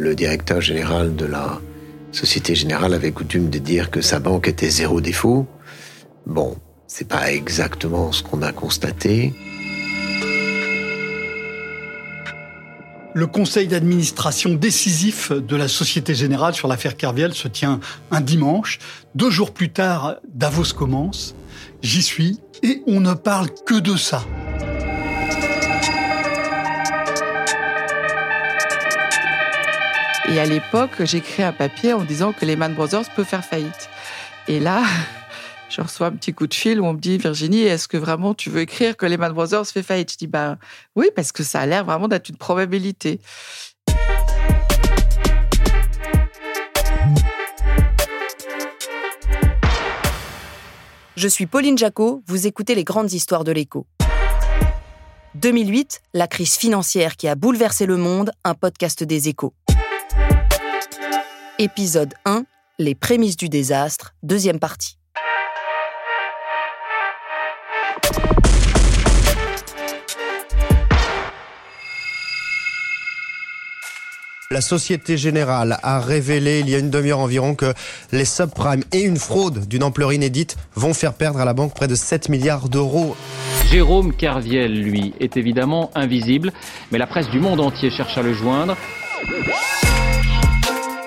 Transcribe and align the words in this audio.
Le 0.00 0.14
directeur 0.14 0.62
général 0.62 1.14
de 1.14 1.26
la 1.26 1.60
Société 2.10 2.54
Générale 2.54 2.94
avait 2.94 3.12
coutume 3.12 3.50
de 3.50 3.58
dire 3.58 3.90
que 3.90 4.00
sa 4.00 4.18
banque 4.18 4.48
était 4.48 4.70
zéro 4.70 5.02
défaut. 5.02 5.46
Bon, 6.24 6.56
c'est 6.86 7.06
pas 7.06 7.30
exactement 7.30 8.10
ce 8.10 8.22
qu'on 8.22 8.40
a 8.40 8.50
constaté. 8.50 9.34
Le 13.12 13.26
conseil 13.26 13.68
d'administration 13.68 14.54
décisif 14.54 15.32
de 15.32 15.54
la 15.54 15.68
Société 15.68 16.14
Générale 16.14 16.54
sur 16.54 16.66
l'affaire 16.66 16.96
Kerviel 16.96 17.34
se 17.34 17.48
tient 17.48 17.78
un 18.10 18.22
dimanche. 18.22 18.78
Deux 19.14 19.30
jours 19.30 19.52
plus 19.52 19.70
tard, 19.70 20.16
Davos 20.32 20.72
commence. 20.74 21.34
J'y 21.82 22.00
suis 22.00 22.40
et 22.62 22.80
on 22.86 23.00
ne 23.00 23.12
parle 23.12 23.48
que 23.66 23.78
de 23.78 23.98
ça. 23.98 24.24
Et 30.28 30.38
à 30.38 30.44
l'époque, 30.44 30.90
j'écris 31.00 31.42
un 31.42 31.52
papier 31.52 31.92
en 31.92 32.04
disant 32.04 32.32
que 32.32 32.44
Lehman 32.44 32.74
Brothers 32.74 33.08
peut 33.16 33.24
faire 33.24 33.44
faillite. 33.44 33.88
Et 34.48 34.60
là, 34.60 34.84
je 35.70 35.80
reçois 35.80 36.08
un 36.08 36.12
petit 36.12 36.34
coup 36.34 36.46
de 36.46 36.54
fil 36.54 36.80
où 36.80 36.84
on 36.84 36.92
me 36.92 36.98
dit 36.98 37.18
Virginie, 37.18 37.62
est-ce 37.62 37.88
que 37.88 37.96
vraiment 37.96 38.34
tu 38.34 38.50
veux 38.50 38.60
écrire 38.60 38.96
que 38.96 39.06
Lehman 39.06 39.32
Brothers 39.32 39.66
fait 39.66 39.82
faillite? 39.82 40.12
Je 40.12 40.18
dis 40.18 40.26
ben 40.26 40.58
oui, 40.94 41.08
parce 41.16 41.32
que 41.32 41.42
ça 41.42 41.60
a 41.60 41.66
l'air 41.66 41.84
vraiment 41.84 42.08
d'être 42.08 42.28
une 42.28 42.36
probabilité. 42.36 43.20
Je 51.16 51.28
suis 51.28 51.46
Pauline 51.46 51.76
Jacot, 51.76 52.22
vous 52.26 52.46
écoutez 52.46 52.74
les 52.74 52.84
grandes 52.84 53.12
histoires 53.12 53.44
de 53.44 53.52
l'écho. 53.52 53.86
2008, 55.34 56.00
la 56.14 56.26
crise 56.26 56.56
financière 56.56 57.16
qui 57.16 57.28
a 57.28 57.34
bouleversé 57.34 57.86
le 57.86 57.96
monde, 57.96 58.32
un 58.44 58.54
podcast 58.54 59.04
des 59.04 59.28
échos. 59.28 59.54
Épisode 61.62 62.14
1, 62.24 62.44
les 62.78 62.94
prémices 62.94 63.36
du 63.36 63.50
désastre, 63.50 64.14
deuxième 64.22 64.58
partie. 64.58 64.96
La 74.50 74.62
Société 74.62 75.18
Générale 75.18 75.78
a 75.82 76.00
révélé 76.00 76.60
il 76.60 76.70
y 76.70 76.74
a 76.74 76.78
une 76.78 76.88
demi-heure 76.88 77.18
environ 77.18 77.54
que 77.54 77.74
les 78.10 78.24
subprimes 78.24 78.84
et 78.92 79.02
une 79.02 79.18
fraude 79.18 79.68
d'une 79.68 79.82
ampleur 79.82 80.14
inédite 80.14 80.56
vont 80.74 80.94
faire 80.94 81.12
perdre 81.12 81.40
à 81.40 81.44
la 81.44 81.52
banque 81.52 81.74
près 81.74 81.88
de 81.88 81.94
7 81.94 82.30
milliards 82.30 82.70
d'euros. 82.70 83.14
Jérôme 83.66 84.16
Kerviel, 84.16 84.80
lui, 84.82 85.12
est 85.20 85.36
évidemment 85.36 85.90
invisible, 85.94 86.54
mais 86.90 86.96
la 86.96 87.06
presse 87.06 87.28
du 87.28 87.38
monde 87.38 87.60
entier 87.60 87.90
cherche 87.90 88.16
à 88.16 88.22
le 88.22 88.32
joindre. 88.32 88.78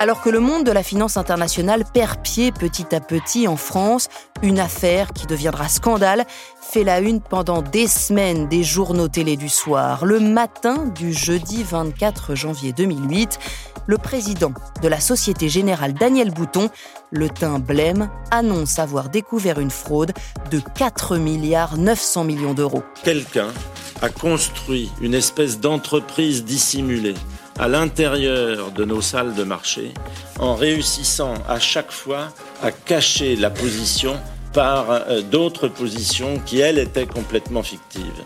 Alors 0.03 0.19
que 0.19 0.29
le 0.29 0.41
monde 0.41 0.65
de 0.65 0.71
la 0.73 0.83
finance 0.83 1.15
internationale 1.15 1.85
perd 1.85 2.21
pied 2.21 2.51
petit 2.51 2.93
à 2.93 2.99
petit 2.99 3.47
en 3.47 3.55
France, 3.55 4.09
une 4.41 4.59
affaire 4.59 5.13
qui 5.13 5.27
deviendra 5.27 5.69
scandale 5.69 6.25
fait 6.59 6.83
la 6.83 6.99
une 6.99 7.21
pendant 7.21 7.61
des 7.61 7.87
semaines 7.87 8.49
des 8.49 8.65
journaux 8.65 9.07
télé 9.07 9.37
du 9.37 9.47
soir. 9.47 10.03
Le 10.03 10.19
matin 10.19 10.87
du 10.93 11.13
jeudi 11.13 11.63
24 11.63 12.35
janvier 12.35 12.73
2008, 12.73 13.39
le 13.87 13.97
président 13.97 14.51
de 14.81 14.89
la 14.89 14.99
Société 14.99 15.47
Générale 15.47 15.93
Daniel 15.93 16.31
Bouton, 16.31 16.69
le 17.11 17.29
teint 17.29 17.59
blême, 17.59 18.09
annonce 18.29 18.79
avoir 18.79 19.07
découvert 19.07 19.57
une 19.57 19.71
fraude 19.71 20.11
de 20.51 20.59
4 20.59 21.15
milliards 21.15 21.77
900 21.77 22.25
millions 22.25 22.53
d'euros. 22.53 22.83
Quelqu'un 23.05 23.53
a 24.01 24.09
construit 24.09 24.91
une 24.99 25.13
espèce 25.13 25.61
d'entreprise 25.61 26.43
dissimulée 26.43 27.15
à 27.59 27.67
l'intérieur 27.67 28.71
de 28.71 28.85
nos 28.85 29.01
salles 29.01 29.35
de 29.35 29.43
marché 29.43 29.93
en 30.39 30.55
réussissant 30.55 31.35
à 31.47 31.59
chaque 31.59 31.91
fois 31.91 32.29
à 32.61 32.71
cacher 32.71 33.35
la 33.35 33.49
position 33.49 34.19
par 34.53 34.91
euh, 34.91 35.21
d'autres 35.21 35.67
positions 35.67 36.39
qui, 36.45 36.59
elles, 36.59 36.77
étaient 36.77 37.07
complètement 37.07 37.63
fictives. 37.63 38.23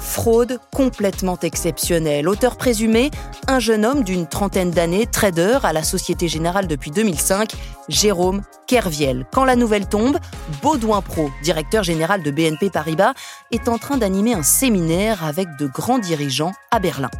Fraude 0.00 0.58
complètement 0.74 1.38
exceptionnelle. 1.40 2.28
Auteur 2.28 2.56
présumé, 2.56 3.10
un 3.46 3.60
jeune 3.60 3.84
homme 3.84 4.02
d'une 4.02 4.26
trentaine 4.26 4.70
d'années, 4.70 5.06
trader 5.06 5.58
à 5.62 5.72
la 5.72 5.82
Société 5.82 6.26
Générale 6.26 6.66
depuis 6.66 6.90
2005, 6.90 7.52
Jérôme 7.88 8.42
Kerviel. 8.66 9.26
Quand 9.30 9.44
la 9.44 9.56
nouvelle 9.56 9.86
tombe, 9.86 10.18
Baudouin 10.62 11.02
Pro, 11.02 11.30
directeur 11.42 11.84
général 11.84 12.22
de 12.22 12.30
BNP 12.30 12.70
Paribas, 12.70 13.12
est 13.52 13.68
en 13.68 13.78
train 13.78 13.98
d'animer 13.98 14.32
un 14.32 14.42
séminaire 14.42 15.24
avec 15.24 15.48
de 15.58 15.66
grands 15.66 15.98
dirigeants 15.98 16.52
à 16.70 16.80
Berlin. 16.80 17.10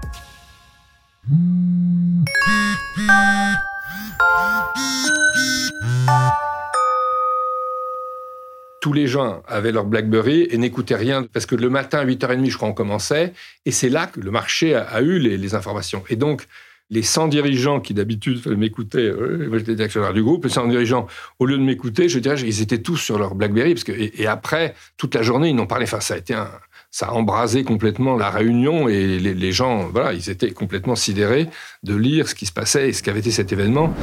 Tous 8.81 8.93
les 8.95 9.07
gens 9.07 9.43
avaient 9.47 9.73
leur 9.73 9.85
BlackBerry 9.85 10.49
et 10.51 10.59
n'écoutaient 10.59 10.97
rien 10.97 11.23
parce 11.23 11.47
que 11.47 11.55
le 11.55 11.71
matin 11.71 11.99
à 11.99 12.05
8h30, 12.05 12.51
je 12.51 12.57
crois, 12.57 12.69
on 12.69 12.73
commençait. 12.73 13.35
Et 13.67 13.71
c'est 13.71 13.91
là 13.91 14.07
que 14.07 14.21
le 14.21 14.31
marché 14.31 14.75
a, 14.75 15.01
eu 15.03 15.19
les, 15.19 15.55
informations. 15.55 16.03
Et 16.09 16.17
donc, 16.17 16.47
les 16.89 17.03
100 17.03 17.29
dirigeants 17.29 17.81
qui 17.81 17.95
d'habitude 17.95 18.45
m'écoutaient, 18.49 18.99
euh, 18.99 19.47
moi 19.49 19.59
j'étais 19.59 19.81
actionnaire 19.81 20.12
du 20.12 20.25
groupe, 20.25 20.45
les 20.45 20.51
100 20.51 20.69
dirigeants, 20.69 21.07
au 21.39 21.47
lieu 21.47 21.57
de 21.57 21.62
m'écouter, 21.62 22.09
je 22.09 22.19
dirais, 22.19 22.41
ils 22.41 22.62
étaient 22.62 22.83
tous 22.83 22.97
sur 22.97 23.19
leur 23.19 23.35
BlackBerry. 23.35 23.75
Parce 23.75 23.85
que, 23.85 23.93
et, 23.93 24.27
après, 24.27 24.75
toute 24.97 25.15
la 25.15 25.23
journée, 25.23 25.51
ils 25.51 25.57
n'ont 25.57 25.69
parlé. 25.69 25.85
Enfin, 25.85 26.01
ça 26.01 26.15
a 26.15 26.17
été 26.17 26.35
un, 26.35 26.51
ça 26.91 27.06
a 27.06 27.12
embrasé 27.12 27.62
complètement 27.65 28.17
la 28.17 28.31
réunion 28.31 28.89
et 28.89 29.19
les, 29.19 29.34
les, 29.34 29.53
gens, 29.53 29.89
voilà, 29.89 30.12
ils 30.12 30.28
étaient 30.28 30.51
complètement 30.51 30.97
sidérés 30.97 31.49
de 31.83 31.95
lire 31.95 32.28
ce 32.28 32.34
qui 32.34 32.47
se 32.47 32.53
passait 32.53 32.89
et 32.89 32.93
ce 32.93 33.03
qu'avait 33.03 33.21
été 33.21 33.31
cet 33.31 33.53
événement. 33.53 33.95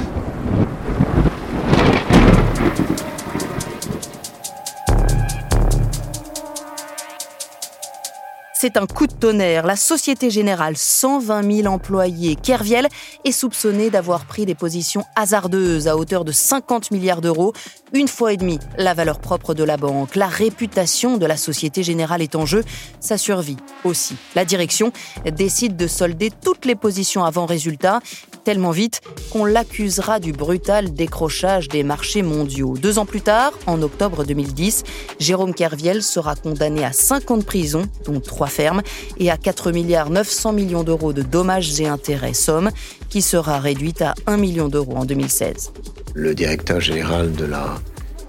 C'est 8.67 8.75
un 8.75 8.85
coup 8.85 9.07
de 9.07 9.13
tonnerre. 9.13 9.65
La 9.65 9.77
Société 9.77 10.29
Générale, 10.29 10.75
120 10.75 11.61
000 11.63 11.73
employés. 11.73 12.35
Kerviel 12.35 12.89
est 13.23 13.31
soupçonné 13.31 13.89
d'avoir 13.89 14.25
pris 14.25 14.45
des 14.45 14.55
positions 14.55 15.05
hasardeuses 15.15 15.87
à 15.87 15.95
hauteur 15.95 16.25
de 16.25 16.33
50 16.33 16.91
milliards 16.91 17.21
d'euros, 17.21 17.53
une 17.93 18.09
fois 18.09 18.33
et 18.33 18.37
demie 18.37 18.59
la 18.77 18.93
valeur 18.93 19.19
propre 19.19 19.53
de 19.53 19.63
la 19.63 19.77
banque. 19.77 20.17
La 20.17 20.27
réputation 20.27 21.15
de 21.15 21.25
la 21.25 21.37
Société 21.37 21.81
Générale 21.81 22.21
est 22.21 22.35
en 22.35 22.45
jeu, 22.45 22.61
sa 22.99 23.17
survie 23.17 23.55
aussi. 23.85 24.17
La 24.35 24.43
direction 24.43 24.91
décide 25.31 25.77
de 25.77 25.87
solder 25.87 26.29
toutes 26.29 26.65
les 26.65 26.75
positions 26.75 27.23
avant 27.23 27.45
résultat, 27.45 28.01
tellement 28.47 28.71
vite 28.71 29.01
qu'on 29.29 29.43
l'accusera 29.43 30.21
du 30.21 30.31
brutal 30.31 30.93
décrochage 30.93 31.67
des 31.67 31.83
marchés 31.83 32.21
mondiaux. 32.21 32.77
Deux 32.77 32.97
ans 32.97 33.05
plus 33.05 33.19
tard, 33.19 33.51
en 33.65 33.81
octobre 33.81 34.23
2010, 34.23 34.83
Jérôme 35.19 35.53
Kerviel 35.53 36.01
sera 36.01 36.33
condamné 36.33 36.85
à 36.85 36.93
5 36.93 37.29
ans 37.31 37.37
de 37.39 37.43
prison, 37.43 37.89
dont 38.05 38.21
3 38.21 38.47
ferme 38.47 38.83
et 39.17 39.29
à 39.29 39.35
4 39.35 39.73
milliards 39.73 40.09
900 40.09 40.53
millions 40.53 40.85
d'euros 40.85 41.11
de 41.11 41.23
dommages 41.23 41.81
et 41.81 41.87
intérêts, 41.87 42.33
somme 42.33 42.71
qui 43.09 43.21
sera 43.21 43.59
réduite 43.59 44.01
à 44.01 44.13
1 44.27 44.37
million 44.37 44.69
d'euros 44.69 44.95
en 44.95 45.03
2016. 45.03 45.73
Le 46.13 46.33
directeur 46.33 46.79
général 46.79 47.33
de 47.33 47.43
la 47.43 47.75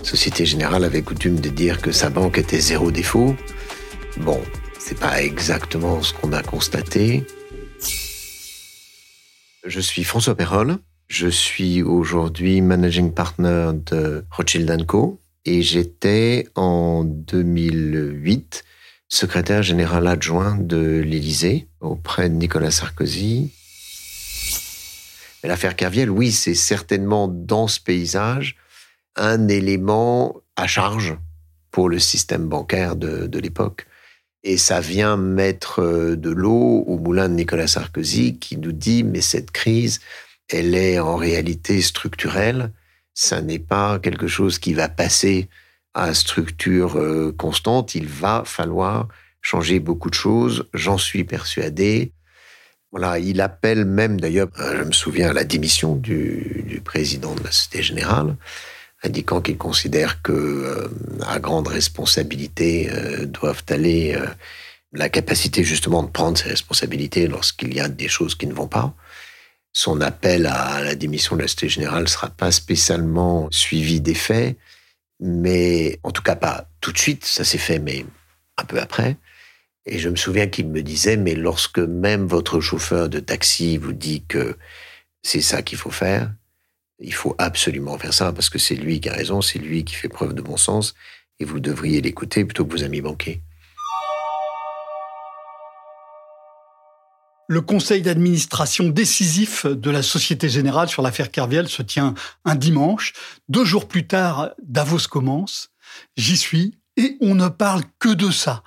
Société 0.02 0.44
Générale 0.44 0.82
avait 0.82 1.02
coutume 1.02 1.38
de 1.38 1.48
dire 1.48 1.80
que 1.80 1.92
sa 1.92 2.10
banque 2.10 2.38
était 2.38 2.58
zéro 2.58 2.90
défaut. 2.90 3.36
Bon, 4.16 4.40
c'est 4.80 4.98
pas 4.98 5.22
exactement 5.22 6.02
ce 6.02 6.12
qu'on 6.12 6.32
a 6.32 6.42
constaté. 6.42 7.24
Je 9.64 9.80
suis 9.80 10.04
François 10.04 10.36
Perrol. 10.36 10.78
Je 11.08 11.26
suis 11.26 11.82
aujourd'hui 11.82 12.60
managing 12.60 13.12
partner 13.12 13.70
de 13.86 14.24
Rothschild 14.30 14.86
Co. 14.86 15.20
Et 15.44 15.62
j'étais 15.62 16.46
en 16.54 17.02
2008 17.04 18.64
secrétaire 19.08 19.62
général 19.62 20.06
adjoint 20.06 20.56
de 20.56 21.00
l'Élysée 21.00 21.66
auprès 21.80 22.28
de 22.28 22.34
Nicolas 22.34 22.70
Sarkozy. 22.70 23.50
L'affaire 25.42 25.74
Kerviel, 25.74 26.10
oui, 26.10 26.30
c'est 26.30 26.54
certainement 26.54 27.26
dans 27.26 27.66
ce 27.66 27.80
paysage 27.80 28.56
un 29.16 29.48
élément 29.48 30.36
à 30.56 30.66
charge 30.66 31.16
pour 31.70 31.88
le 31.88 31.98
système 31.98 32.46
bancaire 32.48 32.96
de, 32.96 33.26
de 33.26 33.38
l'époque. 33.38 33.86
Et 34.44 34.56
ça 34.56 34.80
vient 34.80 35.16
mettre 35.16 36.14
de 36.14 36.30
l'eau 36.30 36.84
au 36.86 36.98
moulin 36.98 37.28
de 37.28 37.34
Nicolas 37.34 37.66
Sarkozy 37.66 38.38
qui 38.38 38.56
nous 38.56 38.72
dit, 38.72 39.02
mais 39.02 39.20
cette 39.20 39.50
crise, 39.50 40.00
elle 40.48 40.74
est 40.74 40.98
en 40.98 41.16
réalité 41.16 41.82
structurelle. 41.82 42.72
Ça 43.14 43.42
n'est 43.42 43.58
pas 43.58 43.98
quelque 43.98 44.28
chose 44.28 44.58
qui 44.58 44.74
va 44.74 44.88
passer 44.88 45.48
à 45.94 46.14
structure 46.14 46.96
euh, 46.96 47.34
constante, 47.36 47.94
il 47.94 48.06
va 48.06 48.42
falloir 48.44 49.08
changer 49.40 49.80
beaucoup 49.80 50.10
de 50.10 50.14
choses, 50.14 50.68
j'en 50.74 50.98
suis 50.98 51.24
persuadé. 51.24 52.12
Voilà, 52.92 53.18
il 53.18 53.40
appelle 53.40 53.84
même 53.84 54.20
d'ailleurs, 54.20 54.48
euh, 54.60 54.78
je 54.78 54.84
me 54.84 54.92
souviens, 54.92 55.30
à 55.30 55.32
la 55.32 55.44
démission 55.44 55.96
du, 55.96 56.80
président 56.84 57.34
de 57.34 57.42
la 57.42 57.50
Société 57.50 57.82
Générale, 57.82 58.36
indiquant 59.02 59.40
qu'il 59.40 59.58
considère 59.58 60.22
que 60.22 60.32
euh, 60.32 61.38
grande 61.40 61.68
responsabilité 61.68 62.90
doivent 63.26 63.64
aller 63.68 64.18
la 64.92 65.08
capacité 65.08 65.62
justement 65.64 66.02
de 66.02 66.10
prendre 66.10 66.38
ses 66.38 66.48
responsabilités 66.48 67.26
lorsqu'il 67.26 67.74
y 67.74 67.80
a 67.80 67.88
des 67.88 68.08
choses 68.08 68.34
qui 68.34 68.46
ne 68.46 68.54
vont 68.54 68.68
pas. 68.68 68.94
son 69.72 70.00
appel 70.00 70.46
à 70.46 70.82
la 70.82 70.94
démission 70.96 71.36
de 71.36 71.42
la 71.42 71.46
Société 71.46 71.68
Générale 71.68 72.02
ne 72.02 72.08
sera 72.08 72.30
pas 72.30 72.50
spécialement 72.50 73.48
suivi 73.52 74.00
des 74.00 74.14
faits, 74.14 74.56
mais 75.20 76.00
en 76.02 76.10
tout 76.10 76.22
cas 76.22 76.36
pas 76.36 76.68
tout 76.80 76.90
de 76.90 76.98
suite, 76.98 77.24
ça 77.24 77.44
s'est 77.44 77.58
fait, 77.58 77.78
mais 77.78 78.04
un 78.56 78.64
peu 78.64 78.80
après. 78.80 79.16
Et 79.86 79.98
je 79.98 80.08
me 80.08 80.16
souviens 80.16 80.48
qu'il 80.48 80.68
me 80.68 80.82
disait, 80.82 81.16
mais 81.16 81.34
lorsque 81.34 81.78
même 81.78 82.26
votre 82.26 82.60
chauffeur 82.60 83.08
de 83.08 83.20
taxi 83.20 83.78
vous 83.78 83.92
dit 83.92 84.24
que 84.26 84.56
c'est 85.22 85.40
ça 85.40 85.62
qu'il 85.62 85.78
faut 85.78 85.90
faire, 85.90 86.30
il 87.00 87.14
faut 87.14 87.34
absolument 87.38 87.98
faire 87.98 88.14
ça 88.14 88.32
parce 88.32 88.50
que 88.50 88.58
c'est 88.58 88.74
lui 88.74 89.00
qui 89.00 89.08
a 89.08 89.12
raison, 89.12 89.40
c'est 89.40 89.58
lui 89.58 89.84
qui 89.84 89.94
fait 89.94 90.08
preuve 90.08 90.34
de 90.34 90.42
bon 90.42 90.56
sens 90.56 90.94
et 91.40 91.44
vous 91.44 91.60
devriez 91.60 92.00
l'écouter 92.00 92.44
plutôt 92.44 92.64
que 92.64 92.72
vos 92.72 92.84
amis 92.84 93.00
banquiers. 93.00 93.40
Le 97.50 97.62
conseil 97.62 98.02
d'administration 98.02 98.88
décisif 98.90 99.64
de 99.64 99.90
la 99.90 100.02
Société 100.02 100.50
Générale 100.50 100.88
sur 100.88 101.00
l'affaire 101.00 101.30
Kerviel 101.30 101.68
se 101.68 101.80
tient 101.80 102.14
un 102.44 102.54
dimanche. 102.54 103.14
Deux 103.48 103.64
jours 103.64 103.88
plus 103.88 104.06
tard, 104.06 104.50
Davos 104.62 105.08
commence. 105.08 105.70
J'y 106.16 106.36
suis 106.36 106.78
et 106.98 107.16
on 107.22 107.34
ne 107.34 107.48
parle 107.48 107.84
que 107.98 108.10
de 108.10 108.30
ça. 108.30 108.62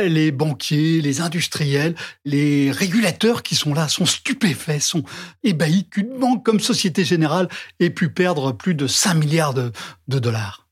Les 0.00 0.32
banquiers, 0.32 1.00
les 1.00 1.20
industriels, 1.20 1.94
les 2.24 2.70
régulateurs 2.70 3.42
qui 3.42 3.54
sont 3.54 3.74
là 3.74 3.88
sont 3.88 4.06
stupéfaits, 4.06 4.80
sont 4.80 5.02
ébahis 5.44 5.86
qu'une 5.88 6.18
banque 6.18 6.44
comme 6.44 6.60
Société 6.60 7.04
Générale 7.04 7.48
ait 7.80 7.90
pu 7.90 8.08
perdre 8.08 8.52
plus 8.52 8.74
de 8.74 8.86
5 8.86 9.14
milliards 9.14 9.54
de, 9.54 9.72
dollars. 10.08 10.66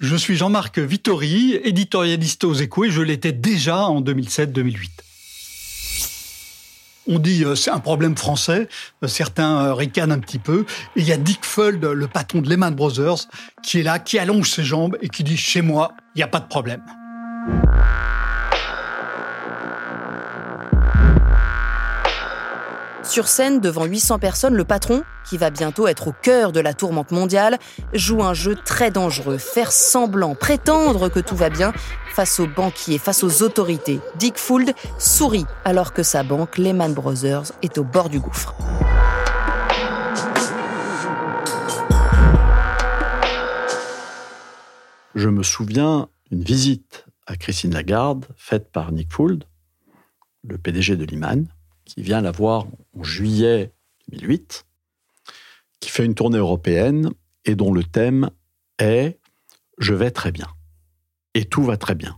Je 0.00 0.16
suis 0.16 0.36
Jean-Marc 0.36 0.78
Vittori, 0.78 1.54
éditorialiste 1.64 2.44
aux 2.44 2.54
échos 2.54 2.84
et 2.84 2.90
je 2.90 3.02
l'étais 3.02 3.32
déjà 3.32 3.78
en 3.78 4.02
2007-2008. 4.02 4.88
On 7.08 7.18
dit 7.18 7.44
euh, 7.44 7.54
c'est 7.54 7.70
un 7.70 7.78
problème 7.78 8.16
français, 8.16 8.68
euh, 9.04 9.06
certains 9.06 9.66
euh, 9.66 9.74
ricanent 9.74 10.10
un 10.10 10.18
petit 10.18 10.40
peu. 10.40 10.66
Et 10.96 11.00
il 11.00 11.06
y 11.06 11.12
a 11.12 11.16
Dick 11.16 11.44
Fuld, 11.44 11.84
le 11.84 12.08
patron 12.08 12.40
de 12.40 12.48
Lehman 12.48 12.74
Brothers, 12.74 13.28
qui 13.62 13.78
est 13.78 13.82
là, 13.84 14.00
qui 14.00 14.18
allonge 14.18 14.50
ses 14.50 14.64
jambes 14.64 14.98
et 15.00 15.08
qui 15.08 15.22
dit 15.22 15.36
chez 15.36 15.62
moi, 15.62 15.92
il 16.14 16.18
n'y 16.18 16.24
a 16.24 16.28
pas 16.28 16.40
de 16.40 16.48
problème. 16.48 16.82
Sur 23.16 23.28
scène, 23.28 23.60
devant 23.60 23.86
800 23.86 24.18
personnes, 24.18 24.54
le 24.54 24.64
patron, 24.64 25.02
qui 25.24 25.38
va 25.38 25.50
bientôt 25.50 25.86
être 25.88 26.08
au 26.08 26.12
cœur 26.12 26.52
de 26.52 26.60
la 26.60 26.74
tourmente 26.74 27.12
mondiale, 27.12 27.56
joue 27.94 28.22
un 28.22 28.34
jeu 28.34 28.56
très 28.56 28.90
dangereux, 28.90 29.38
faire 29.38 29.72
semblant, 29.72 30.34
prétendre 30.34 31.08
que 31.08 31.20
tout 31.20 31.36
va 31.36 31.48
bien 31.48 31.72
face 32.12 32.40
aux 32.40 32.46
banquiers, 32.46 32.98
face 32.98 33.24
aux 33.24 33.42
autorités. 33.42 34.00
Dick 34.16 34.36
Fuld 34.36 34.74
sourit 34.98 35.46
alors 35.64 35.94
que 35.94 36.02
sa 36.02 36.24
banque, 36.24 36.58
Lehman 36.58 36.92
Brothers, 36.92 37.52
est 37.62 37.78
au 37.78 37.84
bord 37.84 38.10
du 38.10 38.20
gouffre. 38.20 38.54
Je 45.14 45.30
me 45.30 45.42
souviens 45.42 46.08
d'une 46.30 46.42
visite 46.42 47.05
à 47.26 47.36
Christine 47.36 47.72
Lagarde 47.72 48.26
faite 48.36 48.70
par 48.70 48.92
Nick 48.92 49.12
Fuld, 49.12 49.44
le 50.44 50.58
PDG 50.58 50.96
de 50.96 51.04
Lehman, 51.04 51.46
qui 51.84 52.02
vient 52.02 52.20
la 52.20 52.30
voir 52.30 52.66
en 52.96 53.02
juillet 53.02 53.72
2008, 54.08 54.64
qui 55.80 55.90
fait 55.90 56.04
une 56.04 56.14
tournée 56.14 56.38
européenne 56.38 57.10
et 57.44 57.54
dont 57.54 57.72
le 57.72 57.84
thème 57.84 58.30
est 58.78 59.18
Je 59.78 59.94
vais 59.94 60.10
très 60.10 60.32
bien 60.32 60.48
et 61.36 61.44
tout 61.44 61.62
va 61.62 61.76
très 61.76 61.94
bien. 61.94 62.16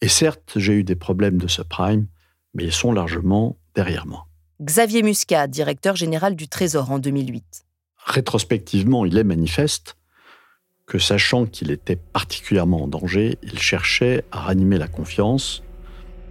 Et 0.00 0.08
certes, 0.08 0.54
j'ai 0.56 0.72
eu 0.72 0.82
des 0.82 0.96
problèmes 0.96 1.38
de 1.38 1.46
subprime, 1.46 2.08
mais 2.52 2.64
ils 2.64 2.72
sont 2.72 2.92
largement 2.92 3.56
derrière 3.76 4.06
moi. 4.06 4.26
Xavier 4.60 5.04
Muscat, 5.04 5.46
directeur 5.46 5.94
général 5.94 6.34
du 6.34 6.48
Trésor 6.48 6.90
en 6.90 6.98
2008. 6.98 7.64
Rétrospectivement, 8.06 9.04
il 9.04 9.16
est 9.16 9.24
manifeste 9.24 9.96
sachant 10.98 11.46
qu'il 11.46 11.70
était 11.70 11.96
particulièrement 11.96 12.82
en 12.82 12.88
danger, 12.88 13.38
il 13.42 13.58
cherchait 13.58 14.24
à 14.32 14.40
ranimer 14.40 14.78
la 14.78 14.88
confiance 14.88 15.62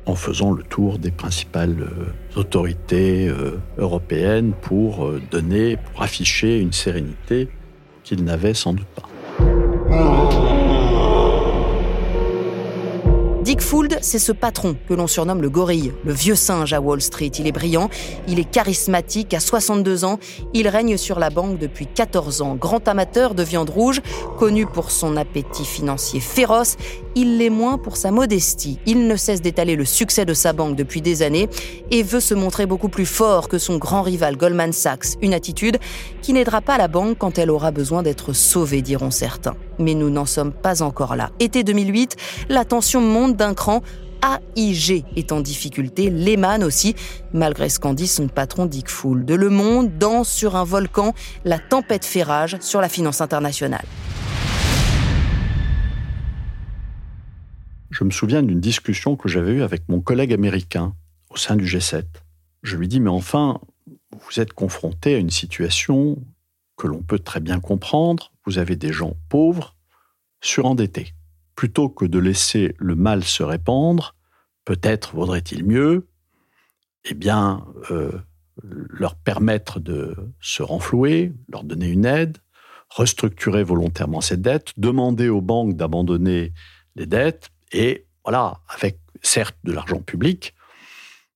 en 0.06 0.16
faisant 0.16 0.52
le 0.52 0.64
tour 0.64 0.98
des 0.98 1.12
principales 1.12 1.78
euh, 1.82 2.40
autorités 2.40 3.28
euh, 3.28 3.60
européennes 3.78 4.54
pour 4.62 5.06
euh, 5.06 5.22
donner, 5.32 5.78
pour 5.78 6.02
afficher 6.02 6.60
une 6.60 6.74
sérénité 6.74 7.50
qu'il 8.04 8.24
n'avait 8.24 8.54
sans 8.54 8.74
doute 8.74 8.88
pas. 8.88 10.49
Dick 13.50 13.62
Fuld, 13.62 13.98
c'est 14.04 14.20
ce 14.20 14.32
patron 14.32 14.76
que 14.88 14.94
l'on 14.94 15.08
surnomme 15.08 15.42
le 15.42 15.50
gorille, 15.50 15.92
le 16.06 16.14
vieux 16.14 16.36
singe 16.36 16.72
à 16.72 16.80
Wall 16.80 17.02
Street. 17.02 17.32
Il 17.40 17.48
est 17.48 17.52
brillant, 17.52 17.90
il 18.28 18.38
est 18.38 18.44
charismatique, 18.44 19.34
à 19.34 19.40
62 19.40 20.06
ans, 20.06 20.20
il 20.54 20.68
règne 20.68 20.98
sur 20.98 21.18
la 21.18 21.32
banque 21.32 21.58
depuis 21.58 21.88
14 21.88 22.44
ans. 22.44 22.54
Grand 22.54 22.88
amateur 22.88 23.34
de 23.34 23.42
viande 23.42 23.72
rouge, 23.72 24.02
connu 24.38 24.68
pour 24.68 24.92
son 24.92 25.18
appétit 25.18 25.66
financier 25.66 26.20
féroce, 26.20 26.78
il 27.16 27.40
l'est 27.40 27.50
moins 27.50 27.80
pour 27.80 27.98
sa 27.98 28.12
modestie. 28.12 28.78
Il 28.86 29.08
ne 29.08 29.16
cesse 29.16 29.42
d'étaler 29.42 29.76
le 29.76 29.86
succès 29.86 30.26
de 30.26 30.36
sa 30.36 30.54
banque 30.54 30.76
depuis 30.76 31.02
des 31.02 31.24
années 31.24 31.50
et 31.90 32.04
veut 32.04 32.20
se 32.20 32.36
montrer 32.36 32.68
beaucoup 32.68 32.90
plus 32.90 33.08
fort 33.08 33.50
que 33.50 33.58
son 33.58 33.78
grand 33.78 34.04
rival 34.04 34.38
Goldman 34.38 34.74
Sachs, 34.74 35.18
une 35.24 35.34
attitude 35.34 35.80
qui 36.22 36.34
n'aidera 36.34 36.62
pas 36.62 36.78
la 36.78 36.88
banque 36.88 37.18
quand 37.18 37.40
elle 37.40 37.50
aura 37.50 37.72
besoin 37.72 38.04
d'être 38.04 38.32
sauvée, 38.32 38.84
diront 38.84 39.10
certains. 39.10 39.56
Mais 39.80 39.96
nous 39.96 40.10
n'en 40.10 40.26
sommes 40.26 40.52
pas 40.52 40.82
encore 40.82 41.16
là. 41.16 41.32
Été 41.40 41.64
2008, 41.64 42.16
la 42.50 42.66
tension 42.66 43.02
monte 43.02 43.36
d'un 43.36 43.54
cran. 43.54 43.82
AIG 44.56 45.06
est 45.16 45.32
en 45.32 45.40
difficulté, 45.40 46.10
Lehman 46.10 46.64
aussi, 46.64 46.94
malgré 47.34 47.70
ce 47.70 47.80
qu'en 47.80 47.94
dit 47.94 48.08
son 48.08 48.28
patron 48.28 48.66
Dick 48.66 48.90
Fool. 48.90 49.24
De 49.24 49.34
Le 49.34 49.50
Monde 49.50 49.98
danse 49.98 50.30
sur 50.30 50.58
un 50.58 50.66
volcan, 50.66 51.14
la 51.46 51.58
tempête 51.58 52.04
fait 52.04 52.24
rage 52.24 52.58
sur 52.60 52.82
la 52.82 52.90
finance 52.90 53.22
internationale. 53.22 53.86
Je 57.92 58.04
me 58.04 58.12
souviens 58.12 58.44
d'une 58.44 58.60
discussion 58.60 59.16
que 59.16 59.28
j'avais 59.28 59.54
eue 59.54 59.64
avec 59.64 59.88
mon 59.90 60.00
collègue 60.00 60.34
américain 60.34 60.94
au 61.30 61.38
sein 61.38 61.56
du 61.56 61.66
G7. 61.66 62.04
Je 62.64 62.78
lui 62.78 62.88
dis, 62.88 63.00
mais 63.00 63.10
enfin, 63.10 63.60
vous 64.12 64.40
êtes 64.40 64.54
confronté 64.54 65.16
à 65.16 65.18
une 65.18 65.30
situation 65.30 66.18
que 66.80 66.88
l'on 66.88 67.04
peut 67.04 67.20
très 67.20 67.42
bien 67.42 67.60
comprendre. 67.60 68.32
Vous 68.46 68.58
avez 68.58 68.76
des 68.76 68.92
gens 68.92 69.16
pauvres, 69.30 69.76
surendettés 70.42 71.14
plutôt 71.60 71.90
que 71.90 72.06
de 72.06 72.20
laisser 72.20 72.74
le 72.80 72.96
mal 72.96 73.22
se 73.22 73.44
répandre, 73.44 74.16
peut-être 74.64 75.14
vaudrait-il 75.14 75.66
mieux, 75.66 76.08
eh 77.04 77.14
bien, 77.14 77.66
euh, 77.92 78.14
leur 78.64 79.16
permettre 79.16 79.82
de 79.82 80.16
se 80.40 80.64
renflouer, 80.64 81.34
leur 81.50 81.66
donner 81.66 81.90
une 81.90 82.06
aide, 82.06 82.38
restructurer 82.90 83.64
volontairement 83.64 84.22
cette 84.22 84.42
dette, 84.42 84.72
demander 84.78 85.28
aux 85.28 85.42
banques 85.42 85.76
d'abandonner 85.76 86.54
les 86.96 87.08
dettes, 87.08 87.50
et 87.74 88.06
voilà, 88.24 88.62
avec 88.70 88.98
certes 89.22 89.58
de 89.66 89.74
l'argent 89.74 90.00
public, 90.00 90.56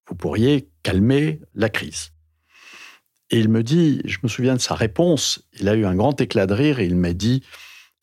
vous 0.07 0.15
pourriez 0.15 0.69
calmer 0.83 1.41
la 1.53 1.67
crise. 1.67 2.12
Et 3.33 3.39
il 3.39 3.49
me 3.49 3.63
dit, 3.63 3.99
je 4.05 4.19
me 4.21 4.27
souviens 4.27 4.53
de 4.53 4.61
sa 4.61 4.75
réponse, 4.75 5.41
il 5.59 5.67
a 5.67 5.73
eu 5.73 5.87
un 5.87 5.95
grand 5.95 6.21
éclat 6.21 6.45
de 6.45 6.53
rire 6.53 6.79
et 6.79 6.85
il 6.85 6.95
m'a 6.95 7.13
dit, 7.13 7.41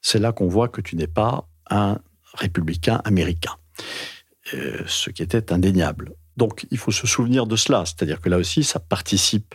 c'est 0.03 0.19
là 0.19 0.33
qu'on 0.33 0.49
voit 0.49 0.67
que 0.67 0.81
tu 0.81 0.97
n'es 0.97 1.07
pas 1.07 1.49
un 1.71 2.01
républicain 2.35 3.01
américain, 3.05 3.55
euh, 4.55 4.83
ce 4.89 5.09
qui 5.09 5.23
était 5.23 5.53
indéniable. 5.53 6.15
Donc 6.37 6.67
il 6.73 6.79
faut 6.79 6.91
se 6.91 7.07
souvenir 7.07 7.47
de 7.47 7.55
cela, 7.55 7.85
c'est-à-dire 7.87 8.21
que 8.21 8.29
là 8.29 8.39
aussi, 8.39 8.65
ça 8.65 8.81
participe 8.81 9.55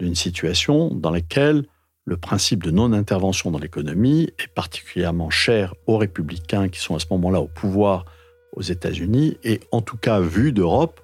d'une 0.00 0.14
situation 0.14 0.88
dans 0.88 1.10
laquelle 1.10 1.66
le 2.06 2.16
principe 2.16 2.62
de 2.62 2.70
non-intervention 2.70 3.50
dans 3.50 3.58
l'économie 3.58 4.30
est 4.38 4.48
particulièrement 4.54 5.28
cher 5.28 5.74
aux 5.86 5.98
républicains 5.98 6.70
qui 6.70 6.80
sont 6.80 6.94
à 6.94 6.98
ce 6.98 7.08
moment-là 7.10 7.42
au 7.42 7.48
pouvoir 7.48 8.06
aux 8.54 8.62
États-Unis, 8.62 9.36
et 9.44 9.60
en 9.70 9.82
tout 9.82 9.98
cas, 9.98 10.20
vu 10.20 10.52
d'Europe, 10.52 11.02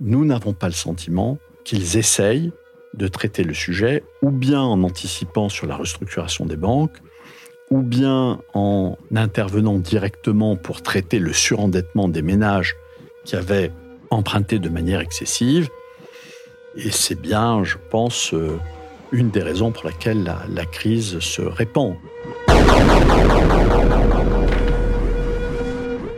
nous 0.00 0.24
n'avons 0.24 0.52
pas 0.52 0.66
le 0.66 0.74
sentiment 0.74 1.38
qu'ils 1.62 1.96
essayent 1.96 2.50
de 2.96 3.08
traiter 3.08 3.44
le 3.44 3.54
sujet, 3.54 4.02
ou 4.22 4.30
bien 4.30 4.60
en 4.60 4.82
anticipant 4.82 5.48
sur 5.48 5.66
la 5.66 5.76
restructuration 5.76 6.46
des 6.46 6.56
banques, 6.56 6.96
ou 7.70 7.82
bien 7.82 8.40
en 8.54 8.96
intervenant 9.14 9.78
directement 9.78 10.56
pour 10.56 10.82
traiter 10.82 11.18
le 11.18 11.32
surendettement 11.32 12.08
des 12.08 12.22
ménages 12.22 12.76
qui 13.24 13.36
avaient 13.36 13.72
emprunté 14.10 14.58
de 14.58 14.68
manière 14.68 15.00
excessive. 15.00 15.68
Et 16.76 16.90
c'est 16.90 17.20
bien, 17.20 17.64
je 17.64 17.76
pense, 17.90 18.32
euh, 18.34 18.58
une 19.12 19.30
des 19.30 19.42
raisons 19.42 19.72
pour 19.72 19.84
laquelle 19.84 20.22
la, 20.22 20.42
la 20.48 20.64
crise 20.64 21.18
se 21.20 21.42
répand. 21.42 21.96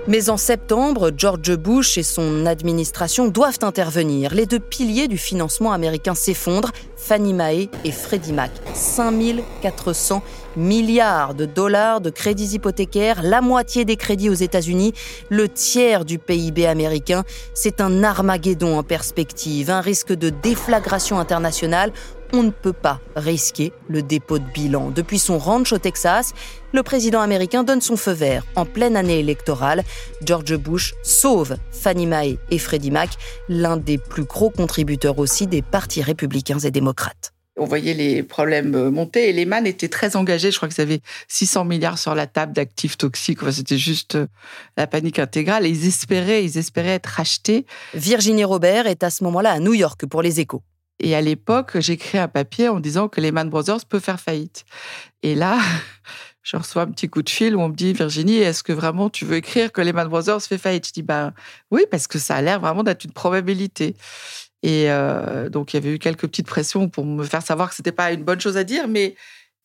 Mais 0.09 0.31
en 0.31 0.39
septembre, 0.39 1.11
George 1.15 1.55
Bush 1.57 1.99
et 1.99 2.03
son 2.03 2.47
administration 2.47 3.29
doivent 3.29 3.59
intervenir. 3.61 4.33
Les 4.33 4.47
deux 4.47 4.59
piliers 4.59 5.07
du 5.07 5.19
financement 5.19 5.71
américain 5.71 6.15
s'effondrent, 6.15 6.73
Fannie 6.97 7.35
Mae 7.35 7.69
et 7.85 7.93
Freddie 7.93 8.33
Mac. 8.33 8.51
5400 8.73 10.23
milliards 10.57 11.35
de 11.35 11.45
dollars 11.45 12.01
de 12.01 12.09
crédits 12.09 12.55
hypothécaires, 12.55 13.23
la 13.23 13.43
moitié 13.43 13.85
des 13.85 13.97
crédits 13.97 14.31
aux 14.31 14.35
États-Unis, 14.35 14.95
le 15.29 15.47
tiers 15.47 16.07
du 16.07 16.19
PIB 16.19 16.67
américain. 16.67 17.25
C'est 17.53 17.83
un 17.83 18.03
Armageddon 18.03 18.79
en 18.79 18.83
perspective, 18.83 19.69
un 19.69 19.83
risque 19.83 20.15
de 20.15 20.31
déflagration 20.31 21.19
internationale 21.19 21.93
on 22.33 22.43
ne 22.43 22.51
peut 22.51 22.73
pas 22.73 23.01
risquer 23.17 23.73
le 23.89 24.03
dépôt 24.03 24.39
de 24.39 24.45
bilan. 24.45 24.91
Depuis 24.91 25.19
son 25.19 25.39
ranch 25.39 25.73
au 25.73 25.79
Texas, 25.79 26.35
le 26.73 26.83
président 26.83 27.21
américain 27.21 27.65
donne 27.65 27.81
son 27.81 27.97
feu 27.97 28.13
vert. 28.13 28.45
En 28.57 28.65
pleine 28.65 28.97
année 28.97 29.19
électorale, 29.19 29.85
George 30.25 30.57
Bush 30.57 30.95
sauve 31.03 31.57
Fannie 31.71 32.07
Mae 32.07 32.39
et 32.51 32.59
Freddie 32.59 32.91
Mac, 32.91 33.11
l'un 33.49 33.77
des 33.77 33.99
plus 33.99 34.25
gros 34.25 34.51
contributeurs 34.51 35.19
aussi 35.19 35.47
des 35.47 35.63
partis 35.63 36.03
républicains 36.03 36.59
et 36.59 36.71
démocrates. 36.71 37.33
On 37.61 37.65
voyait 37.65 37.95
les 37.95 38.23
problèmes 38.23 38.89
monter 38.91 39.29
et 39.29 39.33
Lehman 39.33 39.67
était 39.67 39.89
très 39.89 40.15
engagé. 40.15 40.53
Je 40.53 40.57
crois 40.57 40.69
qu'ils 40.69 40.81
avaient 40.81 41.01
600 41.27 41.65
milliards 41.65 41.99
sur 41.99 42.15
la 42.15 42.29
table 42.29 42.53
d'actifs 42.53 42.97
toxiques. 42.97 43.41
c'était 43.51 43.79
juste 43.79 44.15
euh, 44.15 44.27
la 44.77 44.87
panique 44.87 45.19
intégrale. 45.19 45.67
Et 45.67 45.71
ils 45.71 45.87
espéraient, 45.87 46.45
ils 46.45 46.57
espéraient 46.57 46.95
être 46.95 47.07
rachetés. 47.07 47.67
Virginie 47.95 48.45
Robert 48.45 48.87
est 48.87 49.03
à 49.03 49.11
ce 49.11 49.25
moment-là 49.25 49.51
à 49.51 49.59
New 49.59 49.75
York 49.75 50.07
pour 50.07 50.23
les 50.23 50.39
échos. 50.39 50.63
Et 51.01 51.15
à 51.15 51.21
l'époque, 51.21 51.79
j'écris 51.79 52.19
un 52.19 52.29
papier 52.29 52.69
en 52.69 52.81
disant 52.81 53.09
que 53.09 53.21
Lehman 53.21 53.49
Brothers 53.49 53.85
peut 53.89 54.01
faire 54.01 54.21
faillite. 54.21 54.65
Et 55.23 55.35
là, 55.35 55.59
je 56.43 56.57
reçois 56.57 56.83
un 56.83 56.91
petit 56.91 57.09
coup 57.09 57.23
de 57.23 57.31
fil 57.31 57.55
où 57.55 57.61
on 57.61 57.69
me 57.69 57.75
dit 57.75 57.93
Virginie, 57.93 58.39
est-ce 58.39 58.63
que 58.63 58.73
vraiment 58.73 59.11
tu 59.11 59.25
veux 59.25 59.37
écrire 59.37 59.73
que 59.73 59.81
Lehman 59.81 60.09
Brothers 60.09 60.43
fait 60.43 60.59
faillite? 60.59 60.89
Je 60.89 60.93
dis 60.93 61.03
ben 61.03 61.33
oui, 61.71 61.85
parce 61.91 62.07
que 62.07 62.19
ça 62.19 62.37
a 62.37 62.43
l'air 62.43 62.61
vraiment 62.61 62.83
d'être 62.83 63.05
une 63.05 63.13
probabilité. 63.13 63.97
Et 64.63 64.91
euh, 64.91 65.49
donc 65.49 65.73
il 65.73 65.77
y 65.77 65.79
avait 65.79 65.95
eu 65.95 65.99
quelques 65.99 66.27
petites 66.27 66.49
pressions 66.49 66.89
pour 66.89 67.05
me 67.05 67.25
faire 67.25 67.43
savoir 67.43 67.69
que 67.69 67.77
c'était 67.77 67.93
pas 67.93 68.13
une 68.13 68.25
bonne 68.25 68.41
chose 68.41 68.57
à 68.57 68.65
dire, 68.65 68.89
mais 68.89 69.15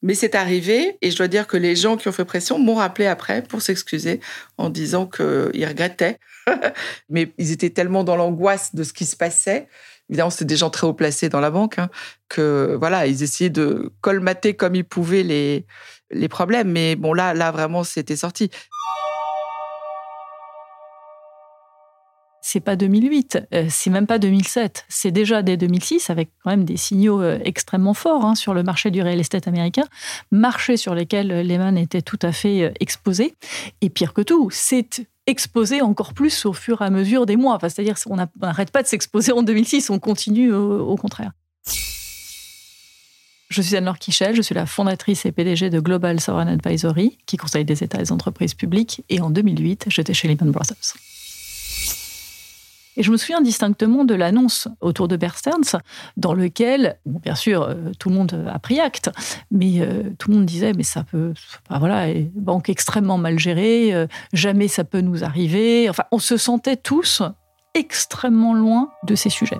mais 0.04 0.16
c'est 0.16 0.36
arrivé 0.36 0.98
et 1.02 1.12
je 1.12 1.16
dois 1.16 1.30
dire 1.30 1.48
que 1.48 1.56
les 1.56 1.78
gens 1.78 1.96
qui 1.96 2.10
ont 2.10 2.12
fait 2.12 2.26
pression 2.26 2.60
m'ont 2.60 2.76
rappelé 2.76 3.08
après 3.08 3.42
pour 3.42 3.62
s'excuser 3.62 4.20
en 4.58 4.70
disant 4.70 5.08
qu'ils 5.08 5.66
regrettaient, 5.66 6.20
mais 7.10 7.32
ils 7.38 7.54
étaient 7.54 7.70
tellement 7.70 8.04
dans 8.04 8.18
l'angoisse 8.18 8.76
de 8.76 8.84
ce 8.84 8.92
qui 8.92 9.06
se 9.06 9.16
passait 9.16 9.70
évidemment, 10.10 10.30
c'était 10.30 10.46
des 10.46 10.58
gens 10.58 10.70
très 10.70 10.88
haut 10.88 10.94
placés 10.94 11.30
dans 11.30 11.40
la 11.40 11.52
banque, 11.52 11.80
hein, 11.80 11.90
que 12.30 12.76
voilà, 12.80 13.08
ils 13.08 13.24
essayaient 13.24 13.50
de 13.50 13.92
colmater 14.02 14.56
comme 14.56 14.76
ils 14.76 14.86
pouvaient 14.86 15.24
les, 15.24 15.66
les 16.12 16.28
problèmes. 16.28 16.72
Mais 16.72 16.96
bon, 16.96 17.14
là, 17.14 17.34
là, 17.34 17.52
vraiment, 17.52 17.84
c'était 17.84 18.16
sorti. 18.16 18.50
c'est 22.54 22.60
pas 22.60 22.76
2008, 22.76 23.48
euh, 23.56 23.66
c'est 23.68 23.90
même 23.90 24.06
pas 24.06 24.20
2007, 24.20 24.86
c'est 24.88 25.10
déjà 25.10 25.42
dès 25.42 25.58
2006 25.58 26.12
avec 26.12 26.30
quand 26.44 26.52
même 26.52 26.66
des 26.66 26.78
signaux 26.78 27.20
euh, 27.20 27.40
extrêmement 27.44 27.96
forts 27.96 28.26
hein, 28.26 28.36
sur 28.36 28.54
le 28.54 28.62
marché 28.62 28.92
du 28.92 29.02
real 29.02 29.20
estate 29.20 29.48
américain, 29.48 29.86
marché 30.30 30.78
sur 30.78 30.94
lequel 30.94 31.30
Lehman 31.48 31.80
était 31.80 32.04
tout 32.04 32.20
à 32.22 32.32
fait 32.32 32.66
euh, 32.66 32.72
exposé. 32.80 33.34
Et 33.82 33.90
pire 33.90 34.14
que 34.14 34.22
tout, 34.22 34.50
c'est 34.52 35.08
exposé 35.26 35.82
encore 35.82 36.14
plus 36.14 36.46
au 36.46 36.54
fur 36.54 36.82
et 36.82 36.86
à 36.86 36.90
mesure 36.90 37.26
des 37.26 37.36
mois. 37.36 37.58
C'est-à-dire 37.62 37.96
qu'on 38.02 38.18
n'arrête 38.42 38.72
pas 38.72 38.84
de 38.84 38.88
s'exposer 38.88 39.32
en 39.32 39.44
2006, 39.44 39.90
on 39.90 40.00
continue 40.00 40.54
au, 40.54 40.96
contraire. 40.96 41.32
Je 43.50 43.62
suis 43.62 43.76
Anne-Laure 43.76 44.00
Kichel, 44.00 44.36
je 44.36 44.42
suis 44.42 44.56
la 44.56 44.66
fondatrice 44.66 45.26
et 45.26 45.32
PDG 45.32 45.70
de 45.70 45.80
Global 45.80 46.20
Sovereign 46.20 46.48
Advisory, 46.48 47.18
qui 47.28 47.38
conseille 47.38 47.66
des 47.66 47.84
États 47.84 48.00
et 48.00 48.04
des 48.04 48.12
entreprises 48.12 48.56
publiques. 48.56 49.04
Et 49.10 49.22
en 49.22 49.30
2008, 49.30 49.86
j'étais 49.90 50.14
chez 50.14 50.28
Lehman 50.28 50.52
Brothers. 50.52 50.96
Et 52.96 53.04
je 53.04 53.12
me 53.12 53.18
souviens 53.18 53.42
distinctement 53.42 54.06
de 54.06 54.14
l'annonce 54.14 54.68
autour 54.82 55.08
de 55.08 55.18
Bear 55.18 55.38
Stearns, 55.38 55.82
dans 56.18 56.34
lequel, 56.34 57.00
bien 57.06 57.36
sûr, 57.36 57.64
euh, 57.64 57.76
tout 57.98 58.10
le 58.10 58.16
monde 58.16 58.48
a 58.52 58.60
pris 58.60 58.80
acte, 58.80 59.10
mais 59.52 59.82
euh, 59.82 60.04
tout 60.20 60.30
le 60.30 60.38
monde 60.38 60.46
disait, 60.46 60.74
mais 60.74 60.84
ça 60.84 61.04
peut, 61.04 61.34
voilà, 61.70 62.14
banque 62.36 62.70
extrêmement 62.70 63.18
mal 63.18 63.40
gérée, 63.40 63.94
euh, 63.94 64.08
jamais 64.32 64.68
ça 64.68 64.84
peut 64.84 65.02
nous 65.02 65.24
arriver. 65.24 65.90
Enfin, 65.90 66.04
on 66.12 66.20
se 66.20 66.38
sentait 66.38 66.78
tous 66.78 67.24
extrêmement 67.74 68.54
loin 68.54 68.92
de 69.04 69.16
ces 69.16 69.30
sujets. 69.30 69.60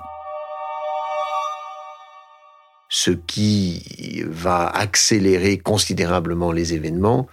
Ce 2.90 3.10
qui 3.10 4.22
va 4.28 4.68
accélérer 4.68 5.58
considérablement 5.58 6.52
les 6.52 6.76
événements, 6.76 7.28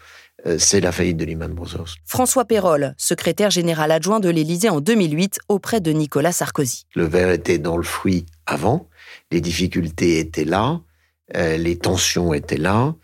c'est 0.58 0.80
la 0.80 0.92
faillite 0.92 1.16
de 1.16 1.24
Lehman 1.24 1.52
Brothers. 1.52 1.96
François 2.04 2.44
Perrol, 2.44 2.94
secrétaire 2.96 3.50
général 3.50 3.90
adjoint 3.90 4.20
de 4.20 4.28
l'Élysée 4.28 4.70
en 4.70 4.80
2008 4.80 5.40
auprès 5.48 5.80
de 5.80 5.92
Nicolas 5.92 6.32
Sarkozy. 6.32 6.86
Le 6.94 7.04
verre 7.04 7.30
était 7.30 7.58
dans 7.58 7.76
le 7.76 7.82
fruit 7.82 8.26
avant, 8.46 8.88
les 9.30 9.40
difficultés 9.40 10.18
étaient 10.18 10.44
là, 10.44 10.80
euh, 11.36 11.56
les 11.56 11.76
tensions 11.76 12.34
étaient 12.34 12.56
là, 12.56 12.94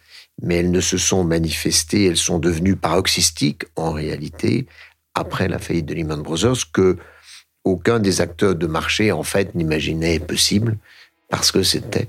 mais 0.42 0.56
elles 0.56 0.70
ne 0.70 0.80
se 0.80 0.98
sont 0.98 1.24
manifestées, 1.24 2.06
elles 2.06 2.16
sont 2.16 2.38
devenues 2.38 2.76
paroxystiques 2.76 3.64
en 3.76 3.92
réalité 3.92 4.66
après 5.14 5.48
la 5.48 5.58
faillite 5.58 5.86
de 5.86 5.94
Lehman 5.94 6.22
Brothers 6.22 6.70
que 6.72 6.96
aucun 7.64 7.98
des 7.98 8.20
acteurs 8.20 8.54
de 8.54 8.66
marché 8.66 9.12
en 9.12 9.22
fait 9.22 9.54
n'imaginait 9.54 10.20
possible 10.20 10.78
parce 11.28 11.50
que 11.50 11.62
c'était 11.62 12.08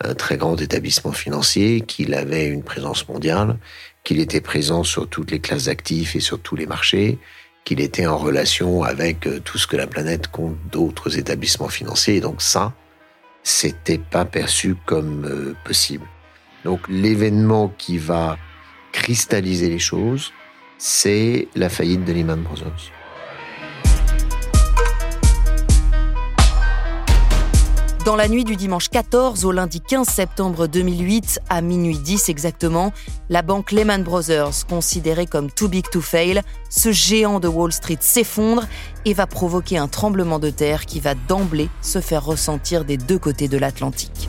un 0.00 0.14
très 0.14 0.36
grand 0.36 0.60
établissement 0.60 1.12
financier, 1.12 1.80
qu'il 1.82 2.14
avait 2.14 2.46
une 2.46 2.62
présence 2.62 3.08
mondiale 3.08 3.58
qu'il 4.04 4.20
était 4.20 4.40
présent 4.42 4.84
sur 4.84 5.08
toutes 5.08 5.30
les 5.30 5.40
classes 5.40 5.64
d'actifs 5.64 6.14
et 6.14 6.20
sur 6.20 6.38
tous 6.38 6.56
les 6.56 6.66
marchés, 6.66 7.18
qu'il 7.64 7.80
était 7.80 8.06
en 8.06 8.18
relation 8.18 8.82
avec 8.82 9.26
euh, 9.26 9.40
tout 9.40 9.56
ce 9.58 9.66
que 9.66 9.76
la 9.76 9.86
planète 9.86 10.28
compte 10.28 10.56
d'autres 10.70 11.18
établissements 11.18 11.68
financiers. 11.68 12.20
Donc 12.20 12.42
ça, 12.42 12.74
c'était 13.42 13.98
pas 13.98 14.26
perçu 14.26 14.76
comme 14.84 15.24
euh, 15.24 15.56
possible. 15.64 16.06
Donc 16.64 16.80
l'événement 16.88 17.74
qui 17.78 17.98
va 17.98 18.38
cristalliser 18.92 19.70
les 19.70 19.78
choses, 19.78 20.32
c'est 20.78 21.48
la 21.54 21.70
faillite 21.70 22.04
de 22.04 22.12
Lehman 22.12 22.42
Brothers. 22.42 22.92
Dans 28.04 28.16
la 28.16 28.28
nuit 28.28 28.44
du 28.44 28.56
dimanche 28.56 28.90
14 28.90 29.46
au 29.46 29.52
lundi 29.52 29.80
15 29.80 30.06
septembre 30.06 30.66
2008, 30.66 31.40
à 31.48 31.62
minuit 31.62 31.96
10 31.96 32.28
exactement, 32.28 32.92
la 33.30 33.40
banque 33.40 33.72
Lehman 33.72 34.02
Brothers, 34.02 34.66
considérée 34.68 35.24
comme 35.24 35.50
too 35.50 35.68
big 35.68 35.88
to 35.88 36.02
fail, 36.02 36.42
ce 36.68 36.92
géant 36.92 37.40
de 37.40 37.48
Wall 37.48 37.72
Street 37.72 37.96
s'effondre 38.00 38.66
et 39.06 39.14
va 39.14 39.26
provoquer 39.26 39.78
un 39.78 39.88
tremblement 39.88 40.38
de 40.38 40.50
terre 40.50 40.84
qui 40.84 41.00
va 41.00 41.14
d'emblée 41.14 41.70
se 41.80 42.02
faire 42.02 42.26
ressentir 42.26 42.84
des 42.84 42.98
deux 42.98 43.18
côtés 43.18 43.48
de 43.48 43.56
l'Atlantique. 43.56 44.28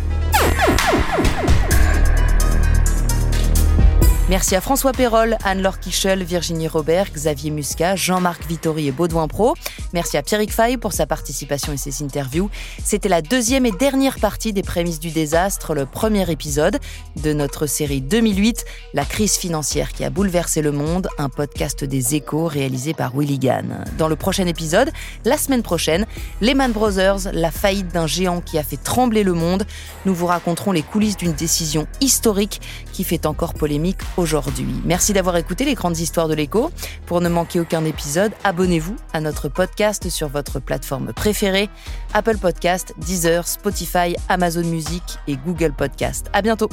Merci 4.36 4.58
à 4.58 4.60
François 4.60 4.92
Perrol, 4.92 5.38
Anne-Laure 5.46 5.80
Kichel, 5.80 6.22
Virginie 6.22 6.68
Robert, 6.68 7.06
Xavier 7.13 7.51
Muscat, 7.51 7.96
Jean-Marc 7.96 8.46
Vittori 8.46 8.89
et 8.89 8.92
Baudouin 8.92 9.30
Pro. 9.30 9.54
Merci 9.94 10.18
à 10.18 10.24
Pierrick 10.24 10.51
Fay 10.51 10.75
pour 10.75 10.92
sa 10.92 11.06
participation 11.06 11.72
et 11.72 11.77
ses 11.77 12.04
interviews. 12.04 12.50
C'était 12.84 13.08
la 13.08 13.22
deuxième 13.22 13.65
et 13.65 13.72
dernière 13.72 14.20
partie 14.20 14.51
des 14.51 14.62
prémices 14.62 15.00
du 15.00 15.10
désastre, 15.12 15.74
le 15.74 15.86
premier 15.86 16.30
épisode 16.30 16.80
de 17.24 17.32
notre 17.32 17.65
série 17.65 18.01
2008, 18.01 18.65
La 18.94 19.06
crise 19.06 19.38
financière 19.38 19.94
qui 19.94 20.04
a 20.04 20.10
bouleversé 20.10 20.62
le 20.62 20.74
monde, 20.74 21.08
un 21.18 21.30
podcast 21.30 21.86
des 21.86 22.15
échos 22.15 22.48
réalisé 22.48 22.94
par 22.94 23.18
Willy 23.18 23.39
Gann. 23.39 23.86
Dans 23.98 24.10
le 24.10 24.18
prochain 24.18 24.48
épisode, 24.48 24.92
la 25.24 25.38
semaine 25.38 25.63
prochaine, 25.63 26.06
Lehman 26.42 26.74
Brothers, 26.74 27.32
la 27.32 27.51
faillite 27.51 27.88
d'un 27.94 28.06
géant 28.06 28.42
qui 28.42 28.58
a 28.58 28.63
fait 28.63 28.75
trembler 28.75 29.24
le 29.24 29.32
monde. 29.32 29.65
Nous 30.06 30.13
vous 30.13 30.25
raconterons 30.25 30.74
les 30.74 30.84
coulisses 30.84 31.15
d'une 31.15 31.32
décision 31.32 31.88
historique 32.01 32.60
qui 32.92 33.06
fait 33.06 33.25
encore 33.25 33.54
polémique 33.54 34.00
aujourd'hui. 34.25 34.82
Merci 34.86 35.13
d'avoir 35.13 35.38
écouté 35.38 35.65
les 35.65 35.75
grandes 35.75 36.00
histoires 36.00 36.27
de 36.27 36.34
l'écho. 36.34 36.72
Pour 37.05 37.22
ne 37.22 37.29
manquer 37.29 37.60
aucun 37.60 37.86
épisode, 37.86 38.32
abonnez-vous 38.44 38.96
à 39.13 39.22
notre 39.22 39.50
podcast 39.50 40.10
sur 40.10 40.29
votre 40.29 40.60
plateforme 40.60 41.13
préférée 41.13 41.70
Apple 42.13 42.38
Podcast, 42.38 42.96
Deezer, 42.98 43.48
Spotify, 43.48 44.15
Amazon 44.27 44.63
Music 44.63 45.03
et 45.27 45.38
Google 45.38 45.74
Podcast. 45.74 46.27
À 46.34 46.41
bientôt. 46.41 46.70